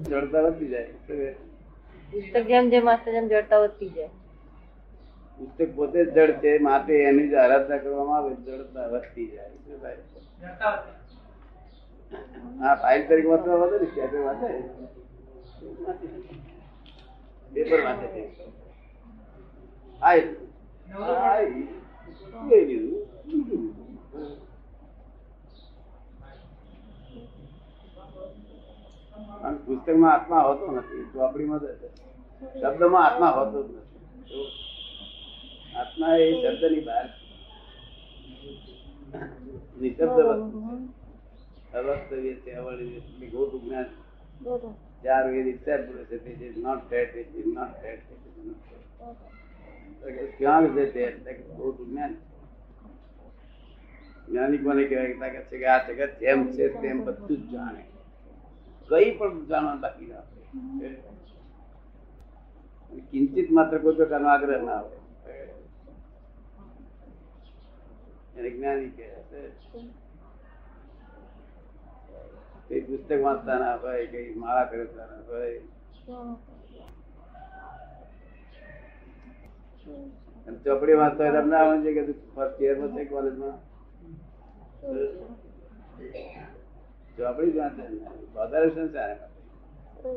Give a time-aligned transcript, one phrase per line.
[0.00, 1.32] જડતા વધતી જાય
[2.10, 4.10] પુસ્તક જેમ જેમ વાંચતા જેમ જડતા વધતી જાય
[5.38, 9.78] પુસ્તક પોતે જ જડ છે માટે એની જ આરાધના કરવામાં આવે જડતા વધતી જાય શું
[9.80, 10.02] થાય?
[12.60, 14.48] હા ફાઇલ તરીકે વાંચવા વાંચે ને પેપર વાંચે
[17.52, 18.22] પેપર વાંચે છે
[20.02, 20.26] ફાઇલ
[29.43, 31.67] અને પુસ્તકમાં આત્મા હોતો નથી ચોપડીમાં તો
[32.53, 34.47] શબ્દમાં આત્મા હોતો જ નથી
[35.75, 37.17] આત્મા એ શબ્દની બહાર છે.
[39.79, 40.59] નિશબ્દ વસ્તુ
[41.73, 43.87] અવસ્તવ્ય છે અવળી છે ગોતું જ્ઞાન
[45.03, 48.59] ચાર વેદ accepted છે this is not that it is not that it is not
[48.63, 48.79] that.
[50.37, 52.13] ક્યાં છે તે એટલે કે ગોતું જ્ઞાન
[54.27, 57.83] જ્ઞાની કોને કહેવાય તાકાત છે કે આ જગત જેમ છે તેમ બધું જ જાણે
[58.89, 60.93] કઈ પણ જાણવા બાકી ના હોય
[63.09, 65.01] કિંચિત માત્ર કોઈ પ્રકારનો આગ્રહ ના હોય
[68.35, 69.51] એને જ્ઞાની કહેવાય
[72.67, 75.61] કઈ પુસ્તક વાંચતા ના હોય કઈ માળા કરતા ના હોય
[80.47, 83.57] અને ચોપડી વાંચતા હોય તમને આવે છે કે ફર્સ્ટ યરમાં છે કોલેજમાં
[87.17, 87.83] ચોપડી જ વાંચે
[88.33, 90.11] બોધરેશન છે આને માટે.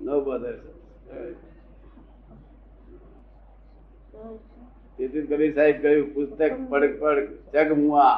[0.00, 0.76] નો બોધરેશન
[4.98, 8.14] તેથી જ કબીર સાહેબ કહ્યું પુસ્તક પડ પડ જગ મુઆ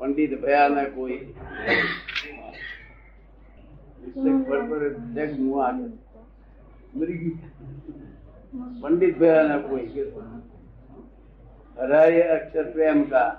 [0.00, 1.18] પંડિત ભયા ન કોઈ
[3.98, 4.84] પુસ્તક પડ પડ
[5.16, 5.70] જગ મુઆ
[6.92, 7.38] મરી ગયું
[8.80, 9.88] પંડિત ભયા ન કોઈ
[11.76, 13.30] હરાય અક્ષર પ્રેમ કા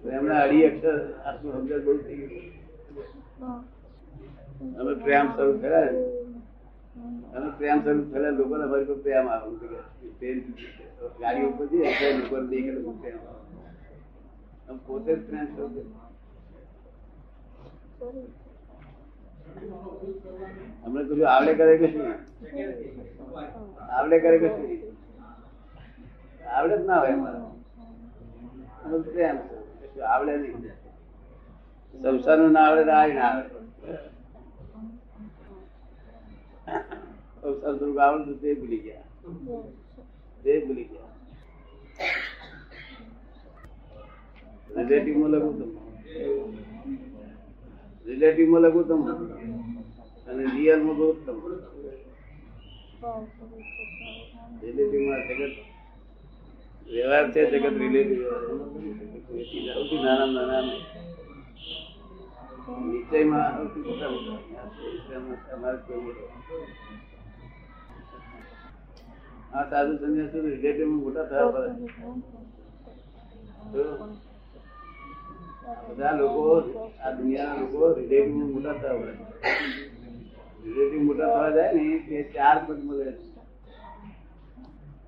[0.00, 3.60] તો એમણે અઢી અક્ષર આટલું સમજણ બહુ થઈ ગયું
[4.78, 6.02] અમે પ્રેમ શરૂ કર્યા ને
[7.34, 9.48] અમે પ્રેમ શરૂ થયેલા લોકોને અમારી પર પ્રેમ આવે
[10.18, 10.38] પ્રેમ
[11.20, 13.42] ગાડી ઉપર જઈએ એટલે લોકોને દેખે લોકો પ્રેમ આવે
[14.68, 16.02] અમે પોતે જ પ્રેમ શરૂ કર્યો
[20.84, 22.06] અમને કશું આવડે કરે કે શું
[23.90, 24.64] આવડે કરે કે શું
[26.52, 27.38] આવડે જ ના હોય અમારે
[28.84, 29.56] અમે પ્રેમ છે.
[29.89, 30.63] કશું આવડે નહીં?
[31.93, 33.57] સંસારનું ના આવડે આ ના આવડે.
[37.41, 39.07] સંસાર થોડુંક આવડતું તે ભૂલી ગયા.
[40.43, 41.09] તે ભૂલી ગયા.
[48.05, 48.65] રિલેટિવમાં
[50.27, 51.49] અને રિયલમાં બહુ તમે
[54.61, 55.55] રિલેટિવમાં જગત.
[56.89, 58.21] વ્યવહાર છે, જગત રિલેટિવ
[59.95, 60.61] નાના નાના
[62.83, 63.53] નિશ્ચયમાં
[69.51, 71.69] આ સાધુ સંન્યાસી મોટા થયા પડે
[75.87, 76.41] બધા લોકો,
[77.03, 79.13] આ દુનિયાના લોકો રિલેટિવમાં મોટા થયા
[80.63, 83.28] રિલેટિવ મોટા થવા જાય ને તે ચાર પગ મળે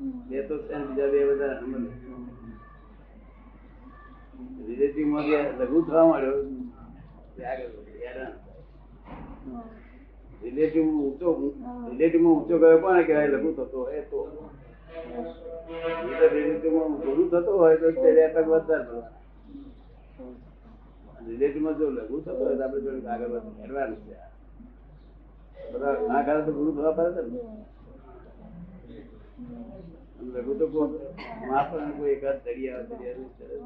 [0.00, 1.60] બે તો બીજા બે બધા
[4.66, 5.24] રિલેટિવમાં
[5.58, 6.38] લઘુ થવા માંડ્યો.
[10.42, 11.28] રિલેટિવ ઊંચો
[11.90, 13.26] રિલેટિવ ઊંચો ગયો પણ કહેવાય?
[13.26, 14.18] લઘુ થતો હોય તો.
[17.04, 17.86] ગુરુ થતો હોય તો
[21.90, 23.06] લઘુ થતો હોય આપણે થોડુંક
[24.06, 24.16] છે.
[25.72, 27.38] બધા ના તો ગુરુ થવા પડે ને.
[30.34, 30.92] લઘુ તો કોણ
[31.48, 33.60] માફ કોઈ એકાદ દરિયા દરિયા